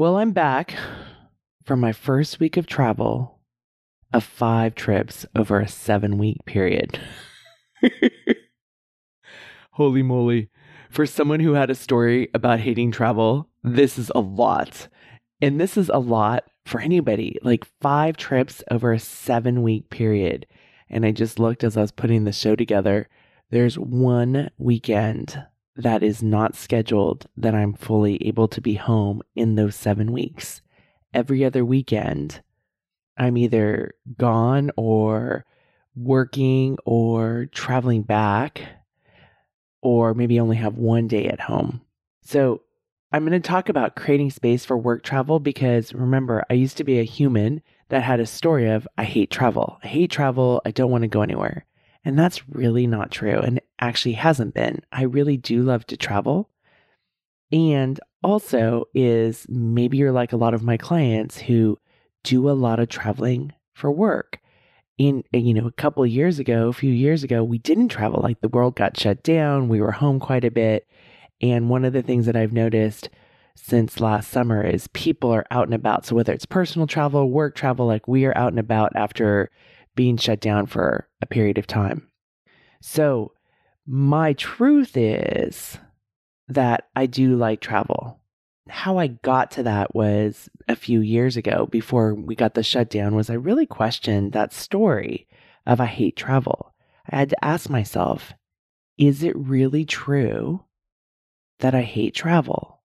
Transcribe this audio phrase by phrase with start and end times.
[0.00, 0.78] Well, I'm back
[1.62, 3.38] from my first week of travel
[4.14, 6.98] of five trips over a seven week period.
[9.72, 10.48] Holy moly.
[10.88, 14.88] For someone who had a story about hating travel, this is a lot.
[15.42, 17.36] And this is a lot for anybody.
[17.42, 20.46] Like five trips over a seven week period.
[20.88, 23.06] And I just looked as I was putting the show together.
[23.50, 25.44] There's one weekend
[25.80, 30.62] that is not scheduled that I'm fully able to be home in those seven weeks.
[31.12, 32.42] Every other weekend,
[33.16, 35.44] I'm either gone or
[35.96, 38.62] working or traveling back,
[39.82, 41.80] or maybe only have one day at home.
[42.22, 42.62] So,
[43.12, 46.84] I'm going to talk about creating space for work travel because remember, I used to
[46.84, 49.78] be a human that had a story of I hate travel.
[49.82, 50.62] I hate travel.
[50.64, 51.66] I don't want to go anywhere.
[52.04, 54.82] And that's really not true and actually hasn't been.
[54.90, 56.48] I really do love to travel.
[57.52, 61.78] And also is maybe you're like a lot of my clients who
[62.22, 64.38] do a lot of traveling for work.
[64.98, 68.20] In you know, a couple of years ago, a few years ago, we didn't travel.
[68.22, 69.68] Like the world got shut down.
[69.68, 70.86] We were home quite a bit.
[71.40, 73.08] And one of the things that I've noticed
[73.54, 76.04] since last summer is people are out and about.
[76.06, 79.50] So whether it's personal travel, work travel, like we are out and about after
[79.94, 82.08] being shut down for a period of time.
[82.80, 83.32] So,
[83.86, 85.78] my truth is
[86.48, 88.20] that I do like travel.
[88.68, 93.14] How I got to that was a few years ago before we got the shutdown
[93.14, 95.26] was I really questioned that story
[95.66, 96.72] of I hate travel.
[97.10, 98.32] I had to ask myself,
[98.96, 100.64] is it really true
[101.60, 102.80] that I hate travel?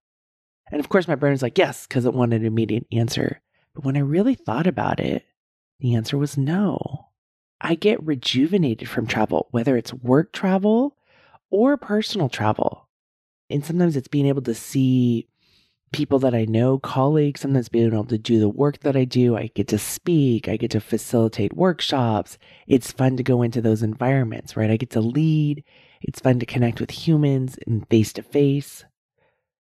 [0.71, 3.41] And of course my brain was like, yes, because it wanted an immediate answer.
[3.73, 5.25] But when I really thought about it,
[5.79, 7.09] the answer was no.
[7.61, 10.97] I get rejuvenated from travel, whether it's work travel
[11.49, 12.87] or personal travel.
[13.49, 15.27] And sometimes it's being able to see
[15.91, 19.37] people that I know, colleagues, sometimes being able to do the work that I do.
[19.37, 22.37] I get to speak, I get to facilitate workshops.
[22.67, 24.69] It's fun to go into those environments, right?
[24.71, 25.63] I get to lead.
[26.01, 28.83] It's fun to connect with humans and face to face.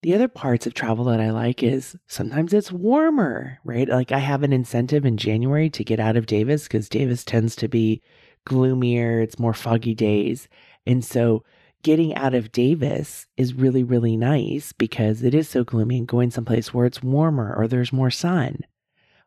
[0.02, 3.88] The other parts of travel that I like is sometimes it's warmer, right?
[3.88, 7.56] Like I have an incentive in January to get out of Davis because Davis tends
[7.56, 8.02] to be
[8.44, 10.48] gloomier, it's more foggy days.
[10.86, 11.44] And so
[11.82, 16.30] getting out of Davis is really, really nice because it is so gloomy and going
[16.30, 18.60] someplace where it's warmer or there's more sun.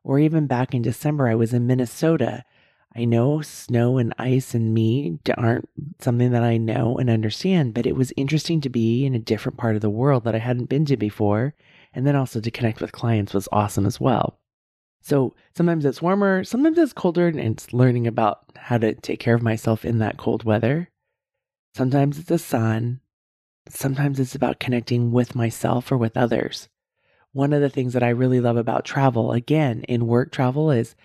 [0.03, 2.43] Or even back in December, I was in Minnesota
[2.95, 5.69] I know snow and ice and me aren't
[5.99, 9.57] something that I know and understand, but it was interesting to be in a different
[9.57, 11.53] part of the world that I hadn't been to before.
[11.93, 14.39] And then also to connect with clients was awesome as well.
[15.01, 19.35] So sometimes it's warmer, sometimes it's colder, and it's learning about how to take care
[19.35, 20.89] of myself in that cold weather.
[21.75, 22.99] Sometimes it's the sun.
[23.69, 26.67] Sometimes it's about connecting with myself or with others.
[27.31, 30.95] One of the things that I really love about travel, again, in work travel, is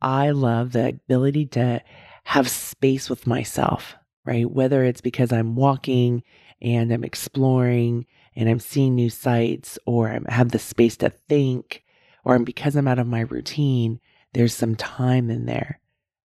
[0.00, 1.82] I love the ability to
[2.24, 4.50] have space with myself, right?
[4.50, 6.22] Whether it's because I'm walking
[6.60, 8.06] and I'm exploring
[8.36, 11.82] and I'm seeing new sights, or I have the space to think,
[12.24, 14.00] or because I'm out of my routine,
[14.32, 15.80] there's some time in there.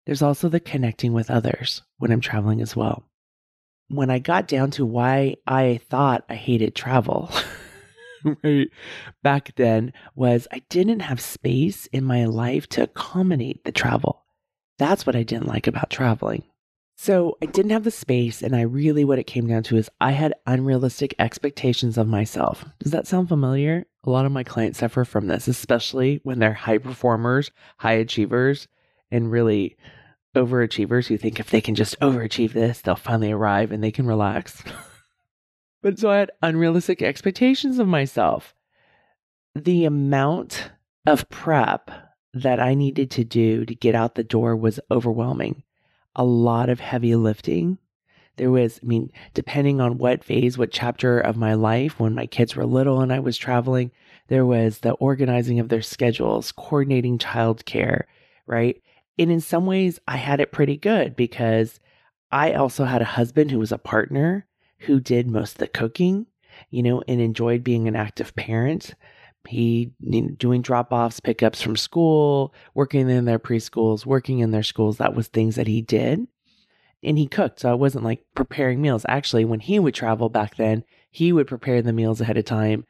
[0.05, 3.03] There's also the connecting with others when I'm traveling as well.
[3.87, 7.31] When I got down to why I thought I hated travel,
[9.23, 14.23] back then was I didn't have space in my life to accommodate the travel.
[14.77, 16.43] That's what I didn't like about traveling.
[16.97, 19.89] So I didn't have the space, and I really what it came down to is
[19.99, 22.63] I had unrealistic expectations of myself.
[22.79, 23.85] Does that sound familiar?
[24.05, 28.69] A lot of my clients suffer from this, especially when they're high performers, high achievers,
[29.11, 29.75] and really
[30.35, 34.07] overachievers who think if they can just overachieve this, they'll finally arrive and they can
[34.07, 34.63] relax.
[35.85, 38.55] But so I had unrealistic expectations of myself.
[39.53, 40.71] The amount
[41.05, 41.91] of prep
[42.33, 45.61] that I needed to do to get out the door was overwhelming.
[46.15, 47.77] A lot of heavy lifting.
[48.37, 52.25] There was, I mean, depending on what phase, what chapter of my life, when my
[52.25, 53.91] kids were little and I was traveling,
[54.27, 58.05] there was the organizing of their schedules, coordinating childcare,
[58.47, 58.81] right?
[59.19, 61.79] And in some ways, I had it pretty good because
[62.31, 64.47] I also had a husband who was a partner
[64.85, 66.27] who did most of the cooking,
[66.69, 68.95] you know, and enjoyed being an active parent.
[69.47, 74.51] He you know, doing drop offs, pickups from school, working in their preschools, working in
[74.51, 74.97] their schools.
[74.97, 76.27] That was things that he did.
[77.03, 77.59] And he cooked.
[77.59, 79.05] So I wasn't like preparing meals.
[79.07, 82.85] Actually, when he would travel back then, he would prepare the meals ahead of time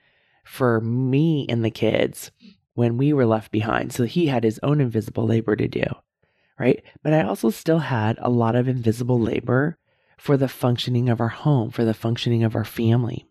[0.46, 2.32] for me and the kids
[2.76, 3.92] when we were left behind.
[3.92, 5.84] So he had his own invisible labor to do,
[6.60, 6.84] right?
[7.04, 9.78] But I also still had a lot of invisible labor
[10.18, 13.28] for the functioning of our home, for the functioning of our family.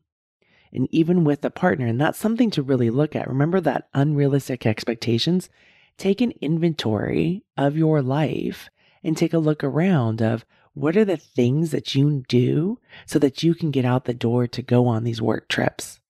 [0.72, 3.28] And even with a partner, and that's something to really look at.
[3.28, 5.48] Remember that unrealistic expectations?
[5.96, 8.68] Take an inventory of your life
[9.04, 13.42] and take a look around of what are the things that you do so that
[13.42, 16.00] you can get out the door to go on these work trips.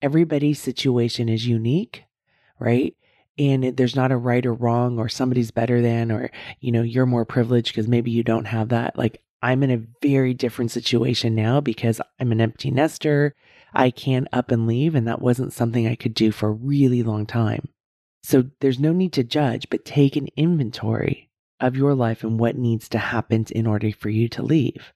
[0.00, 2.04] Everybody's situation is unique,
[2.58, 2.94] right?
[3.38, 6.30] And there's not a right or wrong or somebody's better than or
[6.60, 8.96] you know you're more privileged because maybe you don't have that.
[8.96, 13.34] Like I'm in a very different situation now because I'm an empty nester.
[13.74, 17.02] I can up and leave, and that wasn't something I could do for a really
[17.02, 17.68] long time.
[18.22, 21.28] So there's no need to judge, but take an inventory
[21.58, 24.92] of your life and what needs to happen in order for you to leave.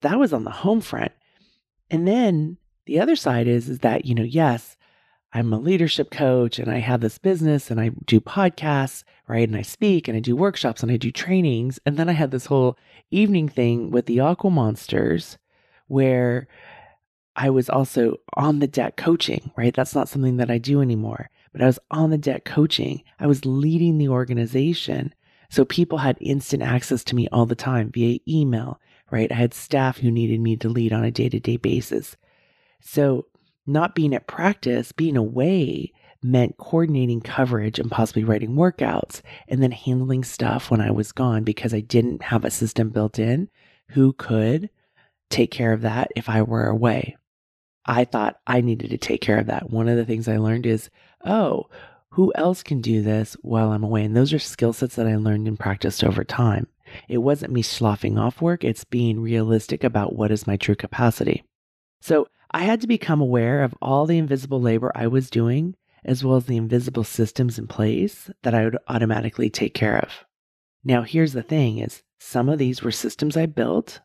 [0.00, 1.12] That was on the home front.
[1.90, 4.76] And then the other side is, is that, you know, yes,
[5.36, 9.46] I'm a leadership coach and I have this business and I do podcasts, right?
[9.46, 11.78] And I speak and I do workshops and I do trainings.
[11.84, 12.78] And then I had this whole
[13.10, 15.36] evening thing with the Aqua Monsters
[15.88, 16.48] where
[17.36, 19.74] I was also on the deck coaching, right?
[19.74, 23.02] That's not something that I do anymore, but I was on the deck coaching.
[23.20, 25.14] I was leading the organization.
[25.50, 28.80] So people had instant access to me all the time via email,
[29.10, 29.30] right?
[29.30, 32.16] I had staff who needed me to lead on a day to day basis.
[32.80, 33.26] So
[33.66, 35.92] not being at practice, being away
[36.22, 41.44] meant coordinating coverage and possibly writing workouts and then handling stuff when I was gone
[41.44, 43.48] because I didn't have a system built in
[43.90, 44.70] who could
[45.30, 47.16] take care of that if I were away.
[47.84, 49.70] I thought I needed to take care of that.
[49.70, 50.90] One of the things I learned is,
[51.24, 51.68] oh,
[52.10, 54.04] who else can do this while I'm away?
[54.04, 56.66] And those are skill sets that I learned and practiced over time.
[57.08, 61.44] It wasn't me sloughing off work, it's being realistic about what is my true capacity.
[62.00, 65.76] So I had to become aware of all the invisible labor I was doing,
[66.06, 70.24] as well as the invisible systems in place that I would automatically take care of.
[70.82, 74.00] Now, here's the thing is some of these were systems I built,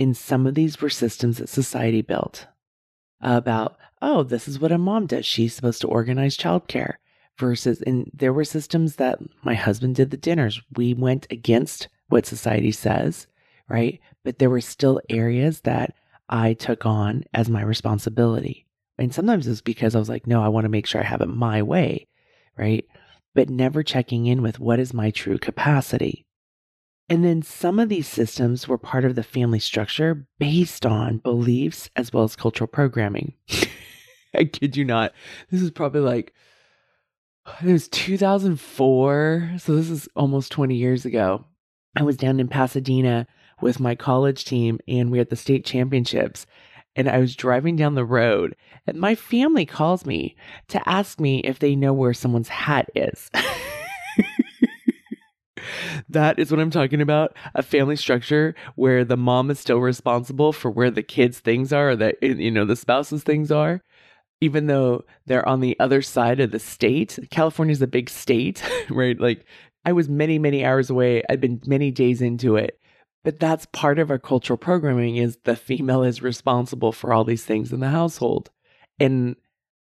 [0.00, 2.48] and some of these were systems that society built
[3.20, 5.24] about, oh, this is what a mom does.
[5.24, 6.94] She's supposed to organize childcare
[7.38, 10.60] versus, and there were systems that my husband did the dinners.
[10.74, 13.28] We went against what society says,
[13.68, 14.00] right?
[14.24, 15.94] But there were still areas that
[16.30, 18.66] I took on as my responsibility.
[18.96, 21.20] And sometimes it's because I was like, no, I want to make sure I have
[21.20, 22.06] it my way,
[22.56, 22.86] right?
[23.34, 26.26] But never checking in with what is my true capacity.
[27.08, 31.90] And then some of these systems were part of the family structure based on beliefs
[31.96, 33.34] as well as cultural programming.
[34.34, 35.12] I kid you not.
[35.50, 36.32] This is probably like,
[37.64, 39.54] it was 2004.
[39.58, 41.46] So this is almost 20 years ago.
[41.96, 43.26] I was down in Pasadena
[43.60, 46.46] with my college team and we had the state championships.
[46.96, 50.36] And I was driving down the road and my family calls me
[50.68, 53.30] to ask me if they know where someone's hat is.
[56.08, 57.36] that is what I'm talking about.
[57.54, 61.90] A family structure where the mom is still responsible for where the kids' things are,
[61.90, 63.82] or that you know the spouse's things are,
[64.40, 67.18] even though they're on the other side of the state.
[67.30, 69.18] California's a big state, right?
[69.20, 69.44] Like
[69.84, 71.22] I was many, many hours away.
[71.28, 72.79] I'd been many days into it.
[73.22, 77.44] But that's part of our cultural programming is the female is responsible for all these
[77.44, 78.50] things in the household.
[78.98, 79.36] And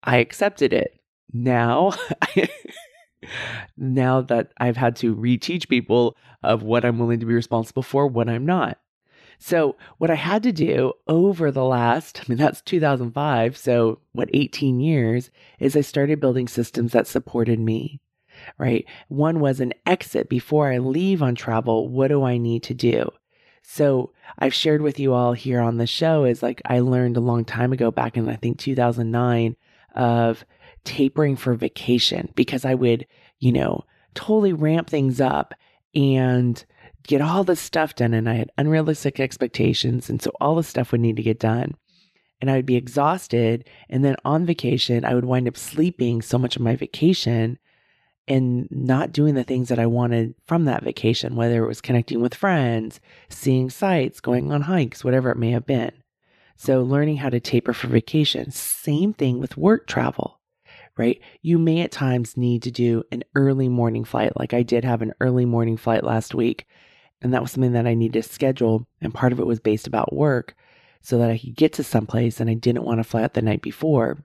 [0.05, 1.01] I accepted it.
[1.33, 1.95] Now
[3.77, 8.07] now that I've had to reteach people of what I'm willing to be responsible for,
[8.07, 8.79] what I'm not.
[9.39, 14.31] So, what I had to do over the last, I mean, that's 2005, so what,
[14.33, 18.01] 18 years, is I started building systems that supported me,
[18.59, 18.87] right?
[19.09, 21.89] One was an exit before I leave on travel.
[21.89, 23.11] What do I need to do?
[23.67, 27.21] So, I've shared with you all here on the show is like I learned a
[27.21, 29.57] long time ago, back in I think 2009,
[29.95, 30.45] of
[30.85, 33.07] tapering for vacation because I would,
[33.39, 35.55] you know, totally ramp things up
[35.95, 36.63] and
[37.05, 38.13] get all this stuff done.
[38.13, 40.11] And I had unrealistic expectations.
[40.11, 41.75] And so all the stuff would need to get done.
[42.41, 43.69] And I would be exhausted.
[43.89, 47.59] And then on vacation, I would wind up sleeping so much of my vacation
[48.27, 52.21] and not doing the things that I wanted from that vacation, whether it was connecting
[52.21, 55.93] with friends, seeing sights, going on hikes, whatever it may have been.
[56.57, 58.51] So, learning how to taper for vacation.
[58.51, 60.41] Same thing with work travel
[60.97, 61.21] right?
[61.43, 64.39] You may at times need to do an early morning flight.
[64.39, 66.67] Like I did have an early morning flight last week,
[67.21, 68.87] and that was something that I needed to schedule.
[69.01, 70.55] And part of it was based about work
[71.03, 73.43] so that I could get to someplace and I didn't want to fly out the
[73.43, 74.25] night before.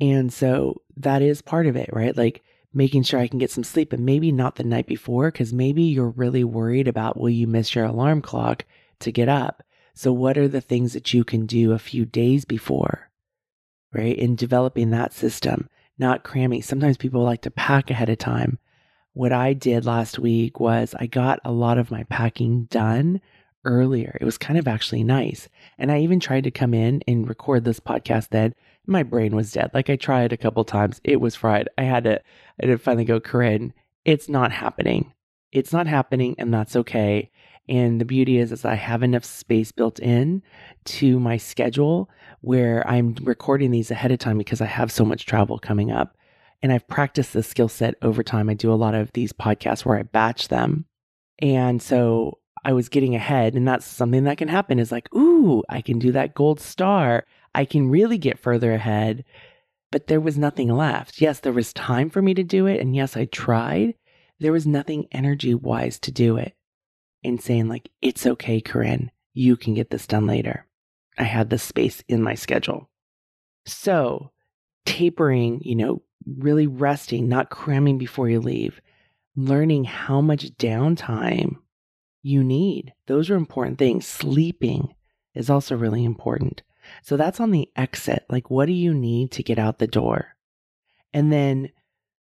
[0.00, 2.16] And so that is part of it, right?
[2.16, 5.52] Like making sure I can get some sleep and maybe not the night before because
[5.52, 8.64] maybe you're really worried about will you miss your alarm clock
[9.00, 9.62] to get up.
[9.94, 13.10] So, what are the things that you can do a few days before,
[13.92, 14.16] right?
[14.16, 16.62] In developing that system, not cramming.
[16.62, 18.58] Sometimes people like to pack ahead of time.
[19.12, 23.20] What I did last week was I got a lot of my packing done
[23.64, 24.16] earlier.
[24.20, 25.48] It was kind of actually nice.
[25.76, 28.54] And I even tried to come in and record this podcast then.
[28.86, 29.70] My brain was dead.
[29.74, 31.00] Like I tried a couple times.
[31.04, 31.68] It was fried.
[31.78, 32.20] I had to
[32.62, 33.72] I had to finally go, Corinne,
[34.04, 35.12] it's not happening.
[35.52, 37.30] It's not happening and that's okay.
[37.68, 40.42] And the beauty is, is I have enough space built in
[40.86, 42.10] to my schedule
[42.40, 46.16] where I'm recording these ahead of time because I have so much travel coming up.
[46.62, 48.50] And I've practiced the skill set over time.
[48.50, 50.84] I do a lot of these podcasts where I batch them.
[51.40, 55.62] And so I was getting ahead, and that's something that can happen is like, ooh,
[55.68, 57.24] I can do that gold star.
[57.54, 59.24] I can really get further ahead.
[59.92, 61.20] But there was nothing left.
[61.20, 62.80] Yes, there was time for me to do it.
[62.80, 63.94] And yes, I tried.
[64.38, 66.54] There was nothing energy wise to do it.
[67.24, 70.66] And saying, like, it's okay, Corinne, you can get this done later.
[71.18, 72.88] I had the space in my schedule.
[73.66, 74.30] So,
[74.86, 78.80] tapering, you know, really resting, not cramming before you leave,
[79.36, 81.56] learning how much downtime
[82.22, 82.94] you need.
[83.06, 84.06] Those are important things.
[84.06, 84.94] Sleeping
[85.34, 86.62] is also really important.
[87.02, 88.24] So that's on the exit.
[88.28, 90.36] Like, what do you need to get out the door?
[91.12, 91.70] And then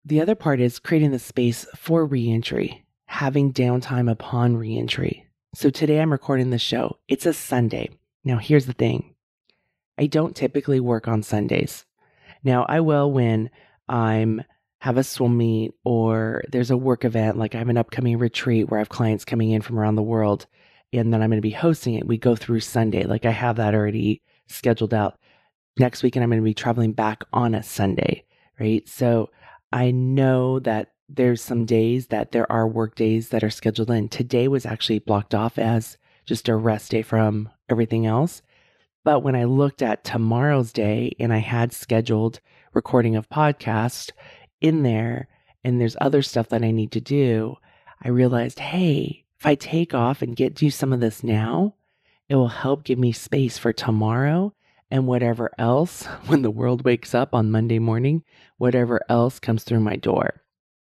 [0.04, 5.26] the other part is creating the space for reentry, having downtime upon reentry.
[5.54, 6.98] So today I'm recording the show.
[7.08, 7.90] It's a Sunday.
[8.24, 9.14] Now, here's the thing
[9.98, 11.84] I don't typically work on Sundays.
[12.44, 13.50] Now, I will when
[13.88, 14.42] I'm
[14.80, 18.68] have a swim meet or there's a work event, like I have an upcoming retreat
[18.68, 20.46] where I have clients coming in from around the world
[20.92, 22.06] and then I'm going to be hosting it.
[22.06, 23.04] We go through Sunday.
[23.04, 25.18] Like I have that already scheduled out.
[25.78, 28.24] Next weekend, I'm going to be traveling back on a Sunday,
[28.58, 28.88] right?
[28.88, 29.30] So
[29.72, 34.08] I know that there's some days that there are work days that are scheduled in.
[34.08, 38.42] Today was actually blocked off as just a rest day from everything else.
[39.04, 42.40] But when I looked at tomorrow's day and I had scheduled
[42.74, 44.10] recording of podcast,
[44.60, 45.28] in there
[45.64, 47.56] and there's other stuff that I need to do,
[48.02, 51.74] I realized, hey, if I take off and get do some of this now,
[52.28, 54.52] it will help give me space for tomorrow
[54.90, 58.22] and whatever else when the world wakes up on Monday morning,
[58.58, 60.42] whatever else comes through my door,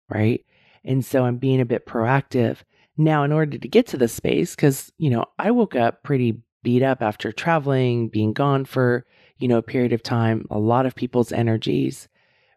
[0.10, 0.44] right?
[0.84, 2.58] And so I'm being a bit proactive
[2.98, 6.42] now in order to get to the space cuz you know, I woke up pretty
[6.64, 9.06] beat up after traveling, being gone for,
[9.38, 12.08] you know, a period of time, a lot of people's energies,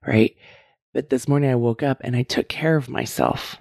[0.07, 0.35] right?
[0.93, 3.59] But this morning I woke up and I took care of myself.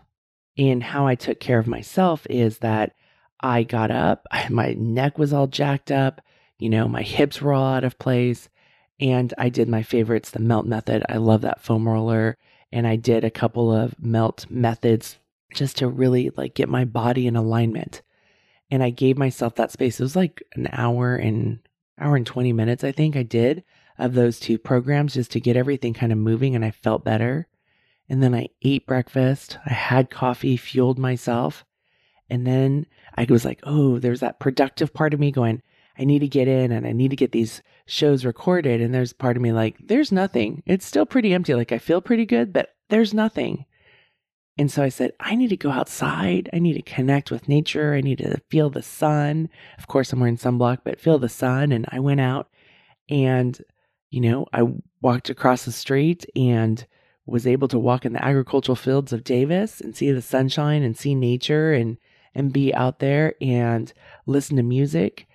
[0.58, 2.94] And how I took care of myself is that
[3.40, 6.22] I got up, my neck was all jacked up,
[6.58, 8.50] you know, my hips were all out of place.
[9.02, 11.06] And I did my favorites, the melt method.
[11.08, 12.38] I love that foam roller.
[12.72, 15.18] And I did a couple of melt methods
[15.54, 18.02] just to really like get my body in alignment.
[18.70, 20.00] And I gave myself that space.
[20.00, 21.60] It was like an hour and
[21.98, 23.64] hour and 20 minutes, I think I did
[23.98, 27.48] of those two programs just to get everything kind of moving and I felt better.
[28.08, 29.60] And then I ate breakfast.
[29.66, 31.66] I had coffee, fueled myself.
[32.30, 35.62] And then I was like, oh, there's that productive part of me going,
[35.98, 38.82] I need to get in and I need to get these shows recorded.
[38.82, 40.64] And there's part of me like, there's nothing.
[40.66, 41.54] It's still pretty empty.
[41.54, 43.66] Like I feel pretty good, but there's nothing.
[44.58, 46.50] And so I said, I need to go outside.
[46.54, 47.94] I need to connect with nature.
[47.94, 49.50] I need to feel the sun.
[49.78, 51.72] Of course, I'm wearing sunblock, but feel the sun.
[51.72, 52.50] And I went out
[53.10, 53.60] and
[54.10, 54.64] you know, I
[55.02, 56.86] walked across the street and
[57.26, 60.98] was able to walk in the agricultural fields of Davis and see the sunshine and
[60.98, 61.98] see nature and
[62.36, 63.92] and be out there and
[64.26, 65.28] listen to music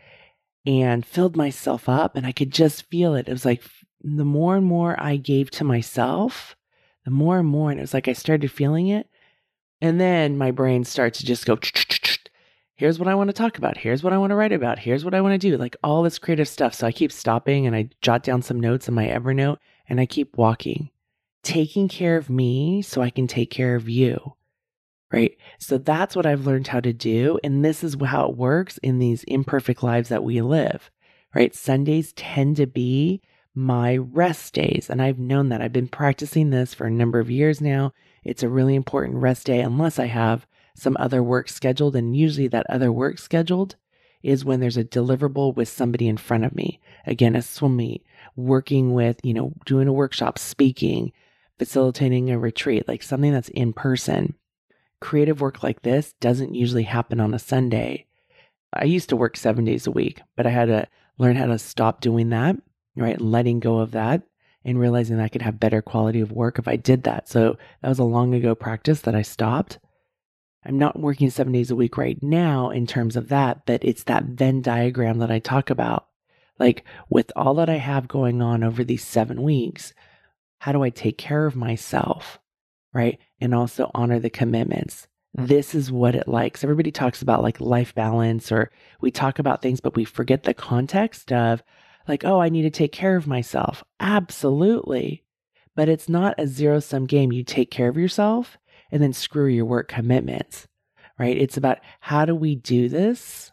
[0.67, 3.29] and filled myself up and I could just feel it.
[3.29, 3.63] It was like
[4.03, 6.57] the more and more I gave to myself,
[7.05, 9.09] the more and more and it was like I started feeling it.
[9.81, 11.59] And then my brain starts to just go
[12.77, 13.77] here's what I want to talk about.
[13.77, 14.79] Here's what I want to write about.
[14.79, 15.57] Here's what I want to do.
[15.57, 16.75] Like all this creative stuff.
[16.75, 19.59] So I keep stopping and I jot down some notes in my Evernote
[19.89, 20.91] and I keep walking,
[21.43, 24.35] taking care of me so I can take care of you.
[25.15, 25.37] Right.
[25.61, 27.39] So that's what I've learned how to do.
[27.45, 30.91] And this is how it works in these imperfect lives that we live.
[31.33, 31.55] Right.
[31.55, 33.23] Sundays tend to be
[33.55, 34.91] my rest days.
[34.91, 35.63] And I've known that.
[35.63, 37.93] I've been practicing this for a number of years now.
[38.25, 41.95] It's a really important rest day unless I have some other work scheduled.
[41.95, 43.77] And usually that other work scheduled
[44.25, 46.81] is when there's a deliverable with somebody in front of me.
[47.07, 48.05] Again, a swim meet,
[48.35, 51.13] working with, you know, doing a workshop, speaking,
[51.57, 54.35] facilitating a retreat, like something that's in person.
[55.01, 58.07] Creative work like this doesn't usually happen on a Sunday.
[58.73, 61.59] I used to work seven days a week, but I had to learn how to
[61.59, 62.57] stop doing that,
[62.97, 63.21] right?
[63.21, 64.23] Letting go of that
[64.65, 67.29] and realizing that I could have better quality of work if I did that.
[67.29, 69.79] So that was a long ago practice that I stopped.
[70.65, 74.05] I'm not working seven days a week right now in terms of that, but it's
[74.05, 76.07] that Venn diagram that I talk about.
[76.59, 79.93] Like with all that I have going on over these seven weeks,
[80.59, 82.39] how do I take care of myself?
[82.95, 83.19] Right.
[83.41, 85.09] And also honor the commitments.
[85.37, 85.49] Mm.
[85.49, 86.63] This is what it likes.
[86.63, 88.71] Everybody talks about like life balance, or
[89.01, 91.63] we talk about things, but we forget the context of
[92.07, 93.83] like, oh, I need to take care of myself.
[93.99, 95.25] Absolutely.
[95.75, 97.33] But it's not a zero sum game.
[97.33, 98.59] You take care of yourself
[98.93, 100.69] and then screw your work commitments,
[101.19, 101.37] right?
[101.37, 103.51] It's about how do we do this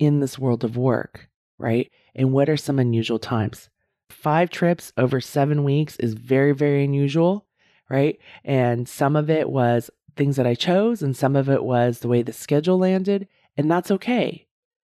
[0.00, 1.28] in this world of work,
[1.58, 1.90] right?
[2.14, 3.68] And what are some unusual times?
[4.10, 7.46] Five trips over seven weeks is very, very unusual,
[7.88, 8.18] right?
[8.44, 12.08] And some of it was things that I chose, and some of it was the
[12.08, 14.46] way the schedule landed, and that's okay,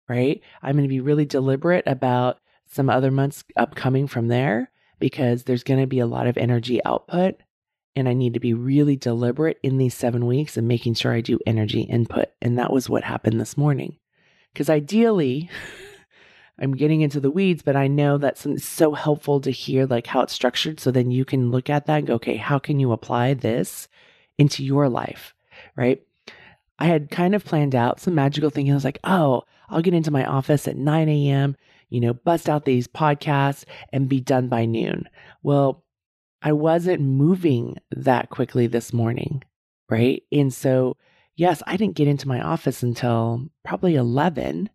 [0.07, 0.41] right?
[0.61, 5.63] I'm going to be really deliberate about some other months upcoming from there because there's
[5.63, 7.35] going to be a lot of energy output.
[7.95, 11.21] And I need to be really deliberate in these seven weeks and making sure I
[11.21, 12.27] do energy input.
[12.41, 13.97] And that was what happened this morning.
[14.51, 15.49] Because ideally,
[16.59, 20.21] I'm getting into the weeds, but I know that's so helpful to hear like how
[20.21, 20.79] it's structured.
[20.79, 23.87] So then you can look at that and go, okay, how can you apply this
[24.37, 25.33] into your life?
[25.75, 26.01] Right.
[26.79, 28.69] I had kind of planned out some magical thing.
[28.69, 31.55] I was like, oh, I'll get into my office at 9 a.m
[31.89, 35.07] you know, bust out these podcasts and be done by noon.
[35.43, 35.83] Well,
[36.41, 39.43] I wasn't moving that quickly this morning,
[39.89, 40.23] right?
[40.31, 40.97] And so,
[41.35, 44.69] yes, I didn't get into my office until probably 11.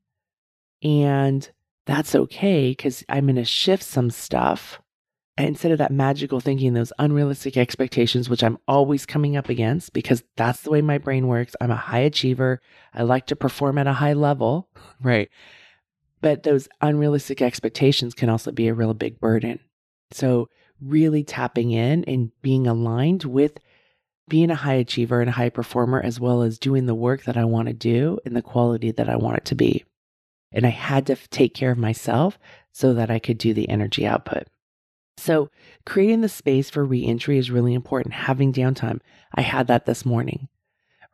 [0.82, 1.50] And
[1.90, 4.80] that's okay because I'm going to shift some stuff.
[5.36, 9.92] And instead of that magical thinking, those unrealistic expectations, which I'm always coming up against
[9.92, 11.56] because that's the way my brain works.
[11.60, 12.60] I'm a high achiever.
[12.94, 14.68] I like to perform at a high level,
[15.02, 15.28] right?
[16.20, 19.58] But those unrealistic expectations can also be a real big burden.
[20.12, 20.48] So,
[20.80, 23.58] really tapping in and being aligned with
[24.28, 27.36] being a high achiever and a high performer, as well as doing the work that
[27.36, 29.84] I want to do and the quality that I want it to be.
[30.52, 32.38] And I had to take care of myself
[32.72, 34.48] so that I could do the energy output.
[35.16, 35.50] So,
[35.84, 38.14] creating the space for reentry is really important.
[38.14, 39.00] Having downtime.
[39.34, 40.48] I had that this morning,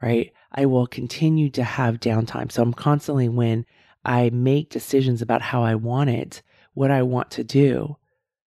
[0.01, 0.33] right?
[0.53, 2.53] I will continue to have downtime.
[2.53, 3.67] So, I'm constantly, when
[4.05, 6.43] I make decisions about how I want it,
[6.75, 7.97] what I want to do,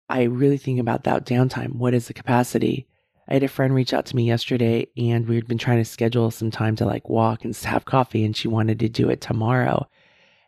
[0.09, 1.75] I really think about that downtime.
[1.75, 2.87] What is the capacity?
[3.27, 5.85] I had a friend reach out to me yesterday and we had been trying to
[5.85, 9.21] schedule some time to like walk and have coffee and she wanted to do it
[9.21, 9.87] tomorrow.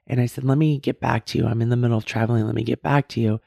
[0.08, 1.46] And I said, let me get back to you.
[1.46, 2.46] I'm in the middle of traveling.
[2.46, 3.42] Let me get back to you.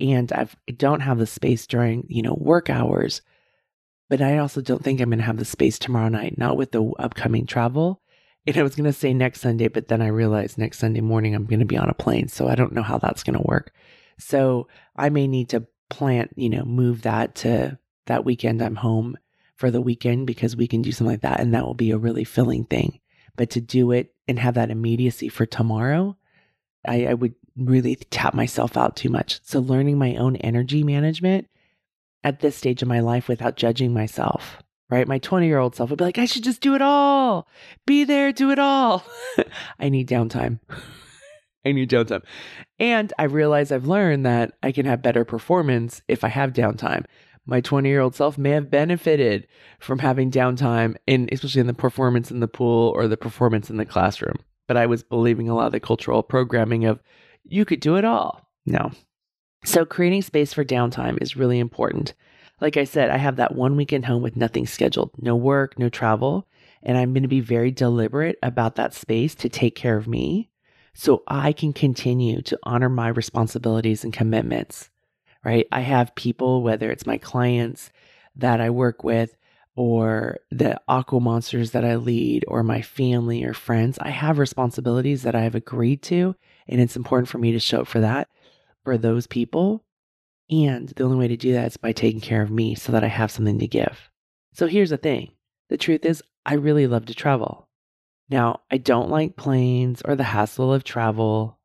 [0.00, 3.20] And I've, I don't have the space during, you know, work hours,
[4.08, 6.72] but I also don't think I'm going to have the space tomorrow night, not with
[6.72, 8.00] the upcoming travel.
[8.46, 11.34] And I was going to say next Sunday, but then I realized next Sunday morning
[11.34, 12.28] I'm going to be on a plane.
[12.28, 13.72] So I don't know how that's going to work.
[14.18, 19.18] So I may need to plant, you know, move that to that weekend I'm home
[19.56, 21.40] for the weekend because we can do something like that.
[21.40, 23.00] And that will be a really filling thing.
[23.36, 26.16] But to do it and have that immediacy for tomorrow,
[26.86, 29.40] I, I would really tap myself out too much.
[29.42, 31.48] So learning my own energy management
[32.22, 35.06] at this stage of my life without judging myself right?
[35.06, 37.48] My 20 year old self would be like, I should just do it all,
[37.86, 39.04] be there, do it all.
[39.78, 40.60] I need downtime.
[41.64, 42.22] I need downtime.
[42.78, 47.04] And I realize I've learned that I can have better performance if I have downtime.
[47.48, 51.72] My 20 year old self may have benefited from having downtime, in, especially in the
[51.72, 54.36] performance in the pool or the performance in the classroom.
[54.66, 57.00] But I was believing a lot of the cultural programming of
[57.44, 58.46] you could do it all.
[58.66, 58.90] No.
[59.64, 62.12] So creating space for downtime is really important.
[62.60, 65.88] Like I said, I have that one weekend home with nothing scheduled, no work, no
[65.88, 66.46] travel.
[66.82, 70.50] And I'm going to be very deliberate about that space to take care of me
[70.92, 74.90] so I can continue to honor my responsibilities and commitments,
[75.48, 75.66] right?
[75.72, 77.90] I have people, whether it's my clients
[78.36, 79.36] that I work with
[79.74, 85.22] or the aqua monsters that I lead or my family or friends, I have responsibilities
[85.22, 86.34] that I have agreed to.
[86.66, 88.28] And it's important for me to show up for that
[88.84, 89.84] for those people
[90.50, 93.04] and the only way to do that is by taking care of me so that
[93.04, 94.10] I have something to give.
[94.54, 95.32] So here's the thing
[95.68, 97.68] the truth is, I really love to travel.
[98.30, 101.58] Now, I don't like planes or the hassle of travel.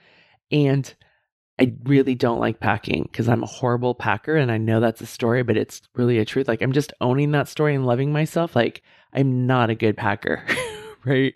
[0.50, 0.94] and
[1.58, 4.36] I really don't like packing because I'm a horrible packer.
[4.36, 6.48] And I know that's a story, but it's really a truth.
[6.48, 8.54] Like, I'm just owning that story and loving myself.
[8.54, 10.44] Like, I'm not a good packer,
[11.04, 11.34] right?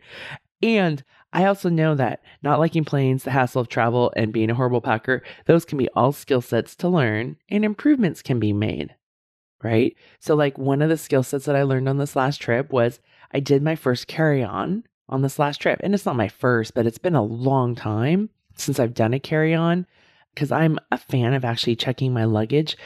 [0.63, 1.03] And
[1.33, 4.81] I also know that not liking planes, the hassle of travel, and being a horrible
[4.81, 8.95] packer, those can be all skill sets to learn and improvements can be made.
[9.63, 9.95] Right.
[10.21, 12.99] So, like, one of the skill sets that I learned on this last trip was
[13.33, 15.81] I did my first carry on on this last trip.
[15.83, 19.21] And it's not my first, but it's been a long time since I've done a
[19.21, 19.87] carry on.
[20.35, 22.77] Because I'm a fan of actually checking my luggage.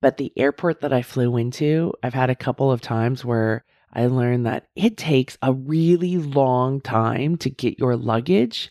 [0.00, 4.06] But the airport that I flew into, I've had a couple of times where I
[4.06, 8.70] learned that it takes a really long time to get your luggage.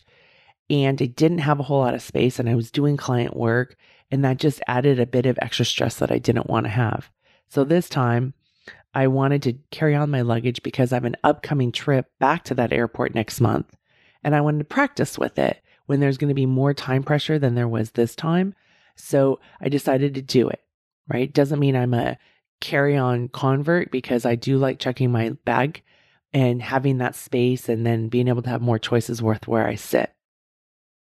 [0.70, 3.76] And I didn't have a whole lot of space, and I was doing client work.
[4.10, 7.10] And that just added a bit of extra stress that I didn't want to have.
[7.48, 8.34] So this time,
[8.94, 12.54] I wanted to carry on my luggage because I have an upcoming trip back to
[12.54, 13.74] that airport next month.
[14.22, 17.38] And I wanted to practice with it when there's going to be more time pressure
[17.38, 18.54] than there was this time.
[18.96, 20.62] So I decided to do it,
[21.08, 21.32] right?
[21.32, 22.18] Doesn't mean I'm a
[22.60, 25.82] carry on convert because I do like checking my bag
[26.32, 29.74] and having that space and then being able to have more choices worth where I
[29.74, 30.12] sit.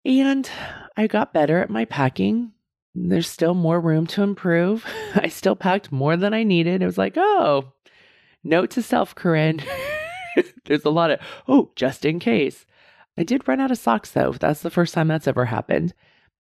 [0.06, 0.50] And
[0.98, 2.52] I got better at my packing.
[2.94, 4.86] There's still more room to improve.
[5.16, 6.82] I still packed more than I needed.
[6.82, 7.74] It was like, oh,
[8.44, 9.64] note to self, Corinne.
[10.66, 12.66] There's a lot of, oh, just in case.
[13.18, 14.32] I did run out of socks though.
[14.32, 15.94] That's the first time that's ever happened.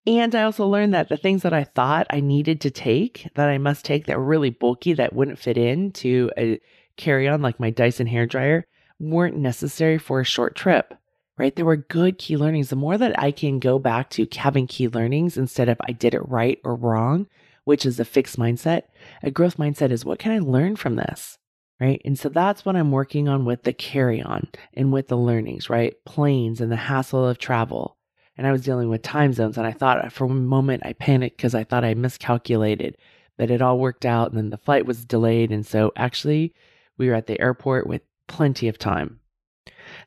[0.05, 3.47] And I also learned that the things that I thought I needed to take, that
[3.47, 6.59] I must take that were really bulky, that wouldn't fit into a
[6.97, 8.65] carry on, like my Dyson hair dryer,
[8.99, 10.93] weren't necessary for a short trip,
[11.37, 11.55] right?
[11.55, 12.69] There were good key learnings.
[12.69, 16.13] The more that I can go back to having key learnings instead of I did
[16.13, 17.27] it right or wrong,
[17.63, 18.83] which is a fixed mindset,
[19.23, 21.37] a growth mindset is what can I learn from this?
[21.83, 22.01] Right?
[22.05, 25.69] And so that's what I'm working on with the carry on and with the learnings,
[25.69, 25.93] right?
[26.05, 27.97] Planes and the hassle of travel.
[28.37, 30.93] And I was dealing with time zones, and I thought uh, for a moment I
[30.93, 32.95] panicked because I thought I miscalculated,
[33.37, 35.51] but it all worked out, and then the flight was delayed.
[35.51, 36.53] And so actually,
[36.97, 39.19] we were at the airport with plenty of time.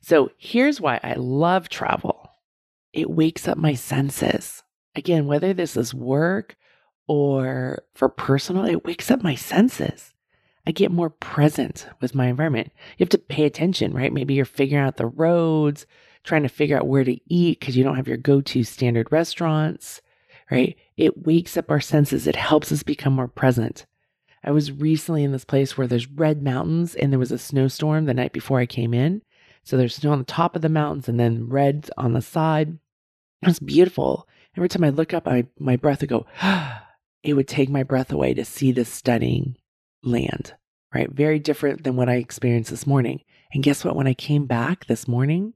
[0.01, 2.31] So here's why I love travel
[2.91, 4.63] it wakes up my senses.
[4.95, 6.55] Again, whether this is work
[7.07, 10.15] or for personal, it wakes up my senses.
[10.67, 12.73] I get more present with my environment.
[12.97, 14.11] You have to pay attention, right?
[14.11, 15.85] Maybe you're figuring out the roads,
[16.25, 19.09] trying to figure out where to eat because you don't have your go to standard
[19.09, 20.01] restaurants,
[20.51, 20.75] right?
[20.97, 23.85] It wakes up our senses, it helps us become more present.
[24.43, 28.03] I was recently in this place where there's red mountains and there was a snowstorm
[28.03, 29.21] the night before I came in.
[29.63, 32.77] So there's snow on the top of the mountains and then red on the side.
[33.41, 34.27] It was beautiful.
[34.57, 36.25] Every time I look up, I, my breath would go,
[37.23, 39.55] it would take my breath away to see this stunning
[40.07, 40.53] land,
[40.93, 41.11] right?
[41.11, 43.21] Very different than what I experienced this morning.
[43.53, 43.95] And guess what?
[43.95, 45.53] When I came back this morning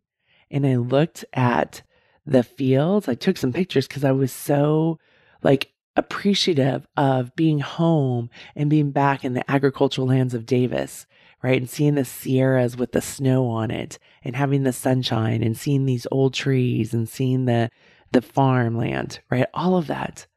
[0.49, 1.81] and I looked at
[2.25, 4.99] the fields, I took some pictures because I was so
[5.43, 11.05] like appreciative of being home and being back in the agricultural lands of Davis,
[11.43, 11.59] right?
[11.59, 15.85] And seeing the Sierras with the snow on it and having the sunshine and seeing
[15.85, 17.69] these old trees and seeing the
[18.11, 19.47] the farmland, right?
[19.53, 20.27] All of that.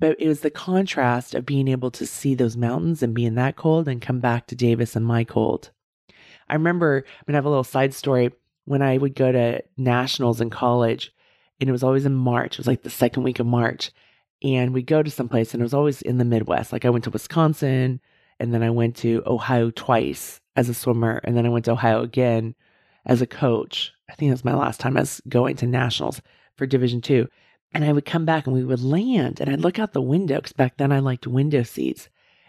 [0.00, 3.56] But it was the contrast of being able to see those mountains and being that
[3.56, 5.70] cold and come back to Davis and my cold.
[6.48, 8.32] I remember, I'm to have a little side story.
[8.64, 11.12] When I would go to nationals in college,
[11.60, 13.90] and it was always in March, it was like the second week of March.
[14.42, 16.72] And we'd go to some place, and it was always in the Midwest.
[16.72, 18.00] Like I went to Wisconsin,
[18.38, 21.72] and then I went to Ohio twice as a swimmer, and then I went to
[21.72, 22.54] Ohio again
[23.04, 23.92] as a coach.
[24.08, 26.22] I think that was my last time I was going to nationals
[26.56, 27.28] for Division two.
[27.72, 30.36] And I would come back and we would land, and I'd look out the window
[30.36, 32.08] because back then I liked window seats.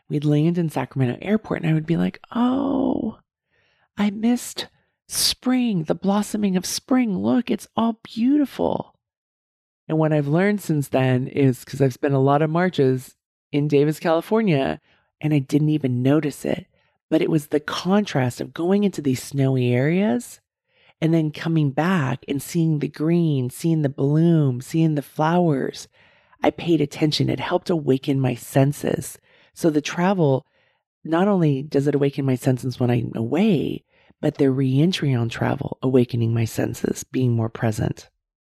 [0.09, 3.19] We'd land in Sacramento Airport, and I would be like, oh,
[3.97, 4.67] I missed
[5.07, 7.17] spring, the blossoming of spring.
[7.17, 8.95] Look, it's all beautiful.
[9.87, 13.15] And what I've learned since then is because I've spent a lot of marches
[13.51, 14.81] in Davis, California,
[15.21, 16.65] and I didn't even notice it.
[17.09, 20.40] But it was the contrast of going into these snowy areas
[21.01, 25.87] and then coming back and seeing the green, seeing the bloom, seeing the flowers.
[26.43, 27.29] I paid attention.
[27.29, 29.17] It helped awaken my senses.
[29.53, 30.45] So the travel,
[31.03, 33.83] not only does it awaken my senses when I'm away,
[34.21, 38.09] but the reentry on travel, awakening my senses, being more present.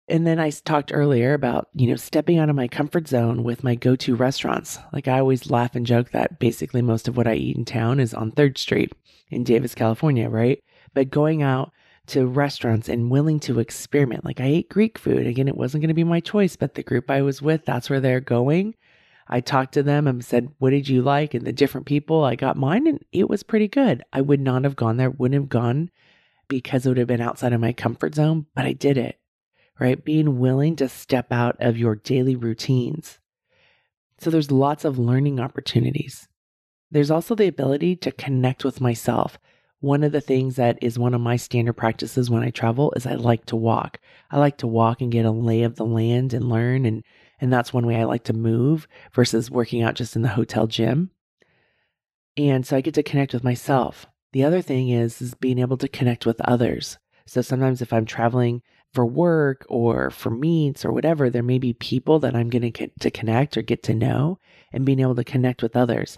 [0.08, 3.64] And then I talked earlier about, you know, stepping out of my comfort zone with
[3.64, 4.80] my go to restaurants.
[4.92, 8.00] Like I always laugh and joke that basically most of what I eat in town
[8.00, 8.92] is on 3rd Street
[9.30, 10.64] in Davis, California, right?
[10.96, 11.72] But going out
[12.10, 14.26] to restaurants and willing to experiment.
[14.26, 15.26] Like I ate Greek food.
[15.26, 17.90] Again, it wasn't going to be my choice, but the group I was with, that's
[17.90, 18.76] where they're going.
[19.28, 21.34] I talked to them and said, What did you like?
[21.34, 24.04] And the different people, I got mine and it was pretty good.
[24.12, 25.92] I would not have gone there, wouldn't have gone
[26.48, 29.20] because it would have been outside of my comfort zone, but I did it,
[29.80, 30.04] right?
[30.04, 33.20] Being willing to step out of your daily routines.
[34.20, 36.28] So there's lots of learning opportunities.
[36.92, 39.38] There's also the ability to connect with myself.
[39.82, 43.06] One of the things that is one of my standard practices when I travel is
[43.06, 44.00] I like to walk.
[44.30, 47.04] I like to walk and get a lay of the land and learn and
[47.42, 50.68] and that's one way I like to move versus working out just in the hotel
[50.68, 51.12] gym.
[52.36, 54.06] And so I get to connect with myself.
[54.34, 56.98] The other thing is is being able to connect with others.
[57.26, 58.62] So sometimes if I'm traveling
[58.94, 62.72] for work or for meets or whatever, there may be people that I'm going to
[62.72, 64.40] get to connect or get to know
[64.74, 66.18] and being able to connect with others.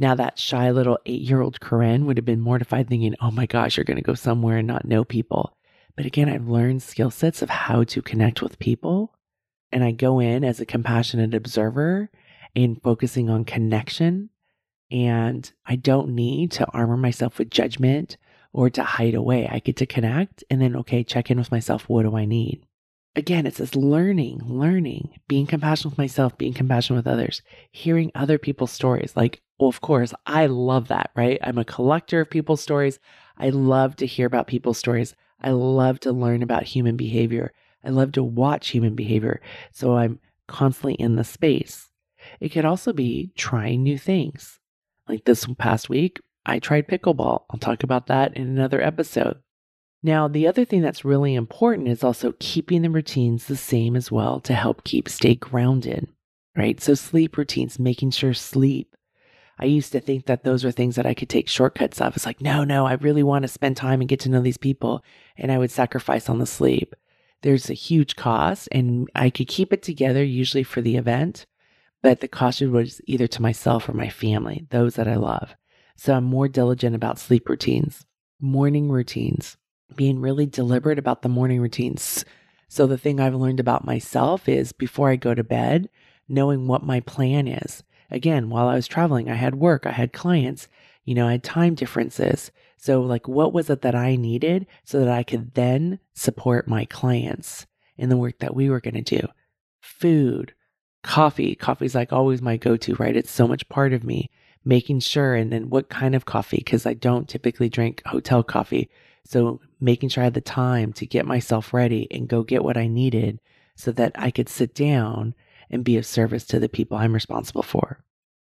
[0.00, 3.46] Now, that shy little eight year old Corinne would have been mortified thinking, oh my
[3.46, 5.56] gosh, you're going to go somewhere and not know people.
[5.96, 9.12] But again, I've learned skill sets of how to connect with people.
[9.72, 12.10] And I go in as a compassionate observer
[12.54, 14.30] and focusing on connection.
[14.90, 18.16] And I don't need to armor myself with judgment
[18.52, 19.48] or to hide away.
[19.50, 21.88] I get to connect and then, okay, check in with myself.
[21.88, 22.64] What do I need?
[23.16, 28.38] Again, it's this learning, learning, being compassionate with myself, being compassionate with others, hearing other
[28.38, 29.14] people's stories.
[29.16, 31.38] Like, well, of course, I love that, right?
[31.42, 32.98] I'm a collector of people's stories.
[33.36, 35.14] I love to hear about people's stories.
[35.40, 37.52] I love to learn about human behavior.
[37.84, 39.40] I love to watch human behavior.
[39.72, 41.88] So I'm constantly in the space.
[42.40, 44.58] It could also be trying new things.
[45.08, 47.44] Like this past week, I tried pickleball.
[47.50, 49.38] I'll talk about that in another episode.
[50.02, 54.12] Now, the other thing that's really important is also keeping the routines the same as
[54.12, 56.08] well to help keep stay grounded,
[56.56, 56.80] right?
[56.80, 58.94] So sleep routines, making sure sleep.
[59.58, 62.14] I used to think that those were things that I could take shortcuts of.
[62.14, 64.56] It's like, no, no, I really want to spend time and get to know these
[64.56, 65.04] people.
[65.36, 66.94] And I would sacrifice on the sleep.
[67.42, 71.46] There's a huge cost, and I could keep it together usually for the event,
[72.02, 75.54] but the cost was either to myself or my family, those that I love.
[75.96, 78.06] So I'm more diligent about sleep routines,
[78.40, 79.56] morning routines,
[79.94, 82.24] being really deliberate about the morning routines.
[82.68, 85.88] So the thing I've learned about myself is before I go to bed,
[86.28, 87.82] knowing what my plan is.
[88.10, 90.68] Again, while I was traveling, I had work, I had clients,
[91.04, 92.50] you know, I had time differences.
[92.76, 96.84] So, like, what was it that I needed so that I could then support my
[96.84, 97.66] clients
[97.96, 99.26] in the work that we were going to do?
[99.80, 100.54] Food,
[101.02, 101.54] coffee.
[101.54, 103.16] Coffee's like always my go to, right?
[103.16, 104.30] It's so much part of me
[104.64, 108.88] making sure, and then what kind of coffee, because I don't typically drink hotel coffee.
[109.24, 112.76] So making sure I had the time to get myself ready and go get what
[112.76, 113.40] I needed
[113.76, 115.34] so that I could sit down
[115.70, 118.04] and be of service to the people I'm responsible for.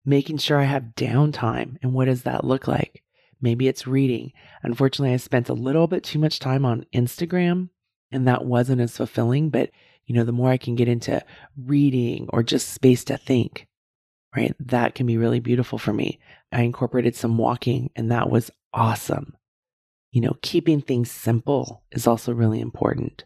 [0.04, 1.76] Making sure I have downtime.
[1.82, 3.02] And what does that look like?
[3.40, 4.32] Maybe it's reading.
[4.62, 7.70] Unfortunately, I spent a little bit too much time on Instagram
[8.12, 9.50] and that wasn't as fulfilling.
[9.50, 9.70] But,
[10.06, 11.22] you know, the more I can get into
[11.56, 13.66] reading or just space to think,
[14.36, 14.54] right?
[14.60, 16.18] That can be really beautiful for me.
[16.52, 19.36] I incorporated some walking and that was awesome.
[20.12, 23.24] You know, keeping things simple is also really important.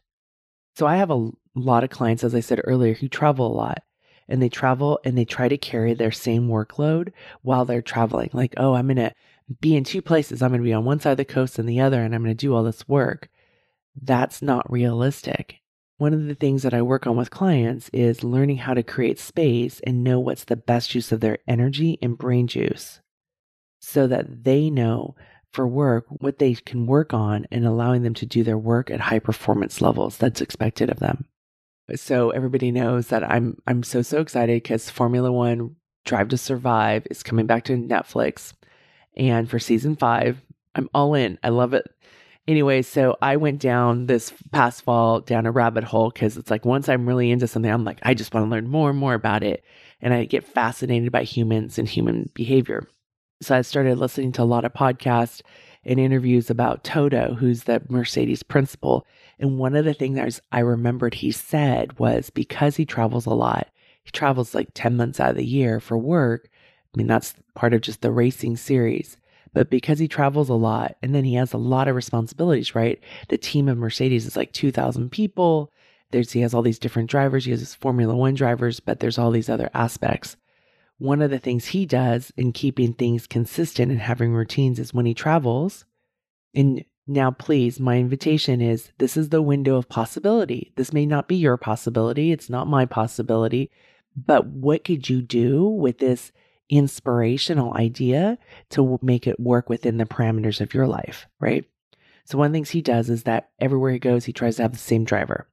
[0.77, 3.83] So I have a lot of clients, as I said earlier, who travel a lot
[4.29, 7.13] and they travel and they try to carry their same workload
[7.43, 8.31] while they're traveling.
[8.33, 9.13] Like, oh, I'm going to
[9.61, 10.43] be in two places.
[10.43, 12.23] I'm going to be on one side of the coast and the other, and I'm
[12.23, 13.29] going to do all this work.
[14.01, 15.61] That's not realistic.
[15.99, 19.19] One of the things that I work on with clients is learning how to create
[19.19, 23.01] space and know what's the best use of their energy and brain juice
[23.79, 25.15] so that they know
[25.53, 29.01] for work what they can work on and allowing them to do their work at
[29.01, 31.27] high performance levels that's expected of them.
[31.97, 37.07] So everybody knows that I'm I'm so so excited cuz Formula 1 Drive to Survive
[37.11, 38.55] is coming back to Netflix
[39.17, 40.41] and for season 5
[40.75, 41.39] I'm all in.
[41.43, 41.87] I love it
[42.47, 46.65] anyway, so I went down this past fall down a rabbit hole because it's like
[46.65, 49.15] once I'm really into something, I'm like, I just want to learn more and more
[49.15, 49.65] about it.
[50.01, 52.87] And I get fascinated by humans and human behavior.
[53.41, 55.43] So I started listening to a lot of podcasts
[55.85, 59.07] and interviews about Toto, who's the Mercedes principal.
[59.39, 63.69] And one of the things I remembered he said was because he travels a lot,
[64.05, 66.49] he travels like 10 months out of the year for work.
[66.95, 69.17] I mean, that's part of just the racing series.
[69.53, 73.01] But because he travels a lot and then he has a lot of responsibilities, right?
[73.29, 75.73] The team of Mercedes is like 2,000 people.
[76.11, 77.45] There's, he has all these different drivers.
[77.45, 80.37] He has his Formula One drivers, but there's all these other aspects.
[80.99, 85.07] One of the things he does in keeping things consistent and having routines is when
[85.07, 85.85] he travels.
[86.55, 90.73] And now, please, my invitation is this is the window of possibility.
[90.77, 92.33] This may not be your possibility.
[92.33, 93.71] It's not my possibility.
[94.17, 96.33] But what could you do with this
[96.71, 98.39] inspirational idea
[98.71, 101.67] to make it work within the parameters of your life, right?
[102.25, 104.63] So, one of the things he does is that everywhere he goes, he tries to
[104.63, 105.47] have the same driver.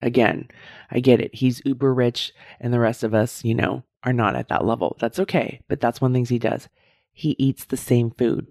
[0.00, 0.48] Again,
[0.90, 1.34] I get it.
[1.34, 4.96] He's uber rich, and the rest of us, you know, are not at that level.
[4.98, 5.60] That's okay.
[5.68, 6.68] But that's one of the things he does.
[7.12, 8.46] He eats the same food.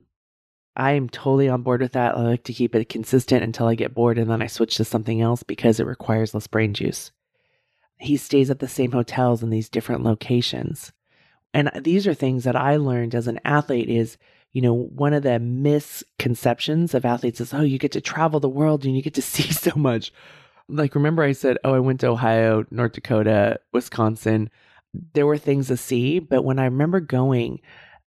[0.75, 2.17] I am totally on board with that.
[2.17, 4.85] I like to keep it consistent until I get bored and then I switch to
[4.85, 7.11] something else because it requires less brain juice.
[7.99, 10.91] He stays at the same hotels in these different locations
[11.53, 14.17] and these are things that I learned as an athlete is,
[14.53, 18.49] you know, one of the misconceptions of athletes is, oh, you get to travel the
[18.49, 20.13] world and you get to see so much.
[20.69, 24.49] Like, remember I said, oh, I went to Ohio, North Dakota, Wisconsin.
[25.13, 27.59] There were things to see, but when I remember going,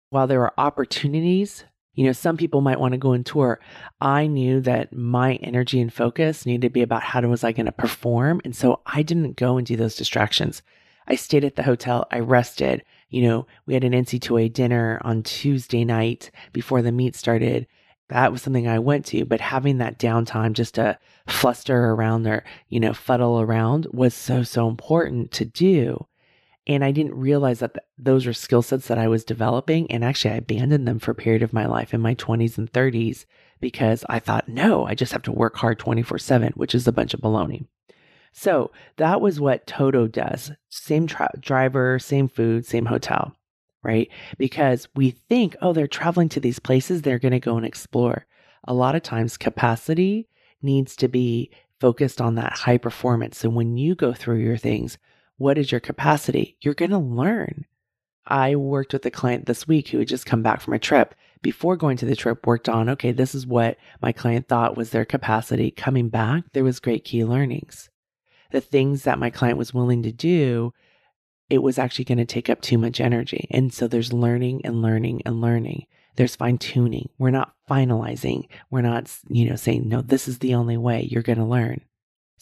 [0.09, 3.59] while there were opportunities You know, some people might want to go and tour.
[3.99, 7.65] I knew that my energy and focus needed to be about how was I going
[7.65, 8.41] to perform.
[8.45, 10.61] And so I didn't go and do those distractions.
[11.07, 12.07] I stayed at the hotel.
[12.11, 12.83] I rested.
[13.09, 17.67] You know, we had an NCAA dinner on Tuesday night before the meet started.
[18.07, 22.43] That was something I went to, but having that downtime just to fluster around or,
[22.69, 26.07] you know, fuddle around was so, so important to do.
[26.67, 29.89] And I didn't realize that th- those were skill sets that I was developing.
[29.91, 32.71] And actually, I abandoned them for a period of my life in my 20s and
[32.71, 33.25] 30s
[33.59, 36.91] because I thought, no, I just have to work hard 24 7, which is a
[36.91, 37.65] bunch of baloney.
[38.33, 43.35] So that was what Toto does same tra- driver, same food, same hotel,
[43.83, 44.09] right?
[44.37, 48.25] Because we think, oh, they're traveling to these places, they're going to go and explore.
[48.65, 50.29] A lot of times, capacity
[50.61, 53.39] needs to be focused on that high performance.
[53.39, 54.97] So when you go through your things,
[55.41, 56.55] what is your capacity?
[56.61, 57.65] You're going to learn.
[58.27, 61.15] I worked with a client this week who had just come back from a trip.
[61.41, 64.91] Before going to the trip, worked on, okay, this is what my client thought was
[64.91, 65.71] their capacity.
[65.71, 67.89] Coming back, there was great key learnings.
[68.51, 70.73] The things that my client was willing to do,
[71.49, 73.47] it was actually going to take up too much energy.
[73.49, 75.87] And so there's learning and learning and learning.
[76.17, 77.09] There's fine tuning.
[77.17, 78.47] We're not finalizing.
[78.69, 81.81] We're not, you know, saying, no, this is the only way you're going to learn.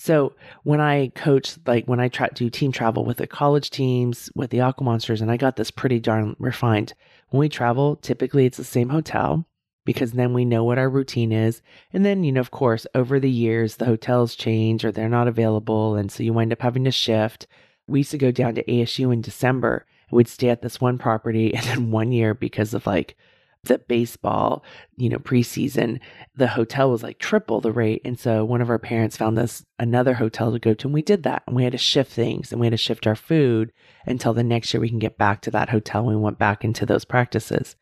[0.01, 0.31] So
[0.63, 4.31] when I coach, like when I try to do team travel with the college teams,
[4.33, 6.93] with the Aqua Monsters, and I got this pretty darn refined.
[7.31, 9.45] When we travel, typically it's the same hotel
[9.83, 11.61] because then we know what our routine is.
[11.91, 15.27] And then, you know, of course, over the years, the hotels change or they're not
[15.27, 15.97] available.
[15.97, 17.45] And so you wind up having to shift.
[17.85, 20.97] We used to go down to ASU in December and we'd stay at this one
[20.97, 21.53] property.
[21.55, 23.17] And then one year, because of like
[23.63, 24.63] the baseball,
[24.95, 25.99] you know, preseason,
[26.35, 28.01] the hotel was like triple the rate.
[28.05, 31.01] And so one of our parents found us another hotel to go to, and we
[31.01, 31.43] did that.
[31.45, 33.71] And we had to shift things and we had to shift our food
[34.05, 36.05] until the next year we can get back to that hotel.
[36.05, 37.75] We went back into those practices.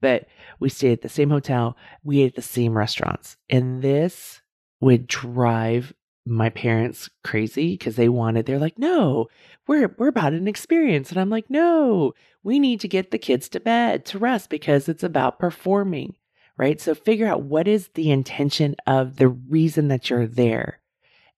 [0.00, 0.26] But
[0.58, 3.36] we stayed at the same hotel, we ate at the same restaurants.
[3.50, 4.40] And this
[4.80, 5.92] would drive
[6.30, 9.28] my parents crazy because they wanted, they're like, no,
[9.66, 11.10] we're we're about an experience.
[11.10, 14.88] And I'm like, no, we need to get the kids to bed to rest because
[14.88, 16.14] it's about performing,
[16.56, 16.80] right?
[16.80, 20.80] So figure out what is the intention of the reason that you're there.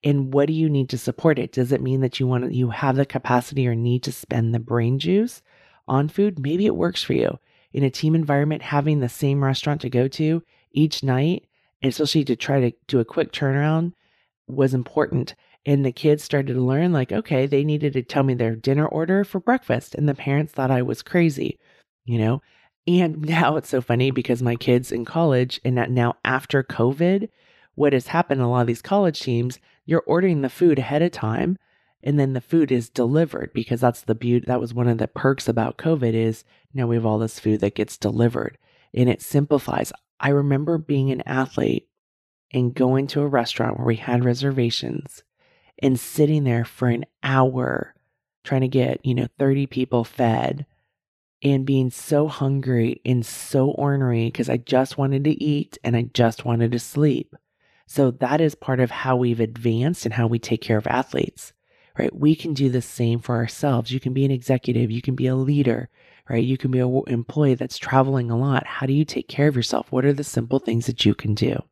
[0.05, 1.53] And what do you need to support it?
[1.53, 4.61] Does it mean that you want you have the capacity or need to spend the
[4.61, 5.43] brain juice
[5.89, 6.39] on food?
[6.39, 7.39] Maybe it works for you.
[7.73, 11.47] In a team environment, having the same restaurant to go to each night,
[11.83, 13.93] especially to try to do a quick turnaround,
[14.47, 15.35] was important.
[15.65, 18.87] And the kids started to learn, like, okay, they needed to tell me their dinner
[18.87, 19.95] order for breakfast.
[19.95, 21.59] And the parents thought I was crazy,
[22.05, 22.43] you know?
[22.87, 27.29] And now it's so funny because my kids in college, and now after COVID,
[27.75, 31.13] what has happened a lot of these college teams, you're ordering the food ahead of
[31.13, 31.59] time
[32.03, 35.09] and then the food is delivered because that's the beauty that was one of the
[35.09, 38.59] perks about covid is now we have all this food that gets delivered
[38.95, 41.89] and it simplifies i remember being an athlete
[42.53, 45.23] and going to a restaurant where we had reservations
[45.79, 47.95] and sitting there for an hour
[48.45, 50.67] trying to get, you know, 30 people fed
[51.43, 56.03] and being so hungry and so ornery because I just wanted to eat and I
[56.03, 57.35] just wanted to sleep.
[57.87, 61.53] So that is part of how we've advanced and how we take care of athletes,
[61.99, 62.15] right?
[62.15, 63.93] We can do the same for ourselves.
[63.93, 65.89] You can be an executive, you can be a leader,
[66.31, 66.45] right?
[66.45, 68.67] You can be an employee that's traveling a lot.
[68.67, 69.91] How do you take care of yourself?
[69.91, 71.63] What are the simple things that you can do?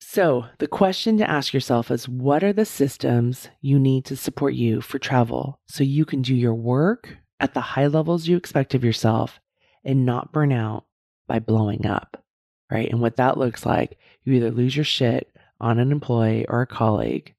[0.00, 4.54] So, the question to ask yourself is what are the systems you need to support
[4.54, 8.74] you for travel so you can do your work at the high levels you expect
[8.74, 9.40] of yourself
[9.84, 10.84] and not burn out
[11.26, 12.24] by blowing up,
[12.70, 12.88] right?
[12.90, 15.30] And what that looks like, you either lose your shit
[15.60, 17.34] on an employee or a colleague,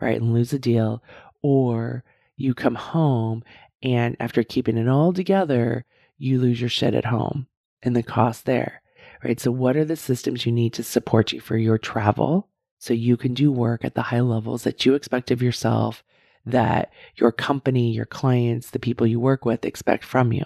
[0.00, 0.20] right?
[0.20, 1.02] And lose a deal,
[1.42, 2.04] or
[2.36, 3.44] you come home
[3.82, 5.84] and after keeping it all together,
[6.16, 7.46] you lose your shit at home
[7.82, 8.82] and the cost there
[9.22, 9.40] right?
[9.40, 13.16] So, what are the systems you need to support you for your travel so you
[13.16, 16.04] can do work at the high levels that you expect of yourself,
[16.46, 20.44] that your company, your clients, the people you work with expect from you?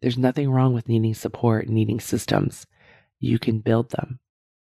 [0.00, 2.66] There's nothing wrong with needing support, needing systems.
[3.20, 4.20] You can build them.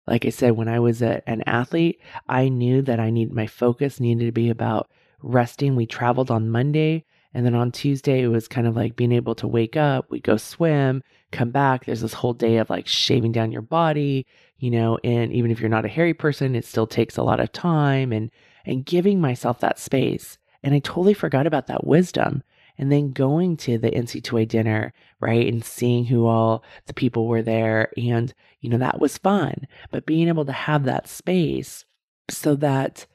[0.07, 3.45] Like I said, when I was a, an athlete, I knew that I need my
[3.45, 4.89] focus needed to be about
[5.21, 5.75] resting.
[5.75, 7.05] We traveled on Monday.
[7.33, 10.19] And then on Tuesday, it was kind of like being able to wake up, we
[10.19, 11.85] go swim, come back.
[11.85, 14.25] There's this whole day of like shaving down your body,
[14.57, 17.39] you know, and even if you're not a hairy person, it still takes a lot
[17.39, 18.31] of time and
[18.65, 20.37] and giving myself that space.
[20.63, 22.43] And I totally forgot about that wisdom.
[22.77, 27.41] And then going to the NCAA dinner, right, and seeing who all the people were
[27.41, 27.91] there.
[27.97, 29.67] And, you know, that was fun.
[29.91, 31.83] But being able to have that space
[32.29, 33.05] so that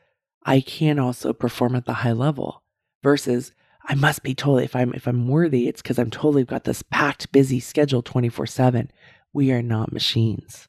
[0.44, 2.62] I can also perform at the high level
[3.02, 3.52] versus
[3.86, 6.82] I must be totally if I'm if I'm worthy, it's because I'm totally got this
[6.82, 8.88] packed, busy schedule 24-7.
[9.32, 10.68] We are not machines.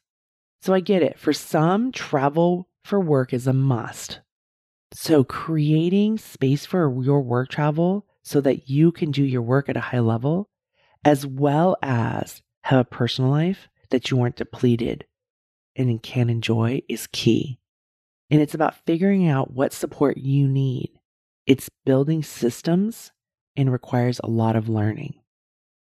[0.60, 1.18] So I get it.
[1.18, 4.20] For some, travel for work is a must.
[4.92, 9.76] So creating space for your work travel so that you can do your work at
[9.76, 10.48] a high level,
[11.04, 15.06] as well as have a personal life that you aren't depleted
[15.76, 17.58] and can enjoy is key.
[18.30, 20.95] And it's about figuring out what support you need.
[21.46, 23.12] It's building systems
[23.56, 25.14] and requires a lot of learning.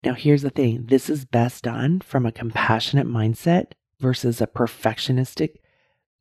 [0.03, 5.55] Now, here's the thing this is best done from a compassionate mindset versus a perfectionistic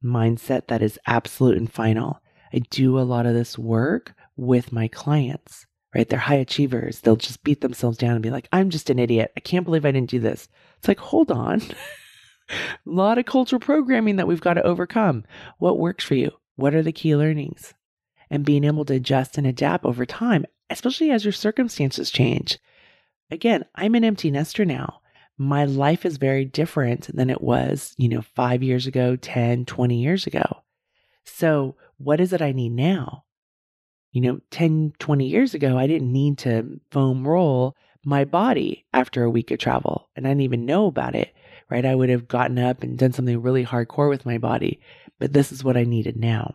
[0.03, 2.20] mindset that is absolute and final.
[2.53, 6.09] I do a lot of this work with my clients, right?
[6.09, 7.01] They're high achievers.
[7.01, 9.32] They'll just beat themselves down and be like, I'm just an idiot.
[9.37, 10.49] I can't believe I didn't do this.
[10.78, 11.61] It's like, hold on.
[11.61, 12.57] a
[12.87, 15.24] lot of cultural programming that we've got to overcome.
[15.59, 16.30] What works for you?
[16.55, 17.74] What are the key learnings?
[18.31, 22.59] And being able to adjust and adapt over time, especially as your circumstances change.
[23.31, 25.01] Again, I'm an empty nester now.
[25.39, 30.01] My life is very different than it was, you know, five years ago, 10, 20
[30.01, 30.62] years ago.
[31.24, 33.24] So, what is it I need now?
[34.12, 39.24] You know, 10, 20 years ago, I didn't need to foam roll my body after
[39.24, 41.35] a week of travel, and I didn't even know about it,
[41.68, 41.85] right?
[41.85, 44.81] I would have gotten up and done something really hardcore with my body,
[45.18, 46.55] but this is what I needed now.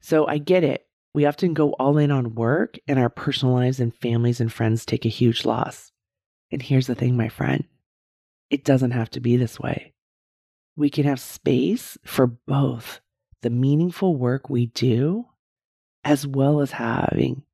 [0.00, 0.86] So, I get it.
[1.12, 4.84] We often go all in on work, and our personal lives and families and friends
[4.84, 5.90] take a huge loss.
[6.52, 7.64] And here's the thing, my friend
[8.50, 9.92] it doesn't have to be this way.
[10.76, 13.00] We can have space for both
[13.42, 15.26] the meaningful work we do,
[16.04, 17.44] as well as having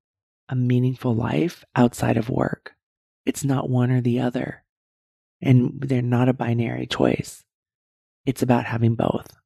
[0.49, 2.75] a meaningful life outside of work.
[3.25, 4.63] It's not one or the other.
[5.43, 7.45] And they're not a binary choice.
[8.25, 9.37] It's about having both.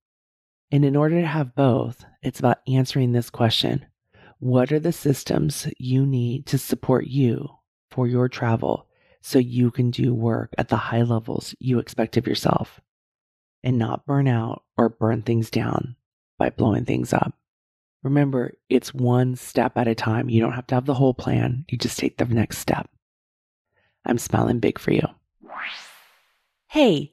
[0.71, 3.87] And in order to have both, it's about answering this question
[4.41, 7.47] What are the systems you need to support you
[7.91, 8.87] for your travel
[9.21, 12.81] so you can do work at the high levels you expect of yourself
[13.63, 15.95] and not burn out or burn things down
[16.39, 17.35] by blowing things up.
[18.03, 20.31] Remember, it's one step at a time.
[20.31, 22.89] You don't have to have the whole plan, you just take the next step.
[24.07, 25.07] I'm smiling big for you.
[26.67, 27.13] Hey,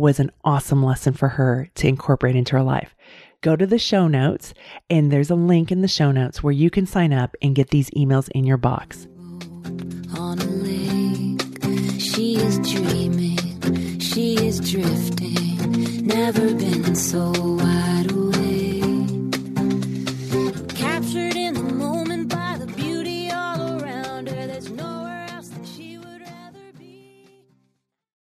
[0.00, 2.96] was an awesome lesson for her to incorporate into her life.
[3.42, 4.54] Go to the show notes,
[4.88, 7.68] and there's a link in the show notes where you can sign up and get
[7.68, 9.06] these emails in your box.
[11.98, 18.88] She is dreaming, she is drifting, never been so wide awake.
[20.74, 21.36] Captured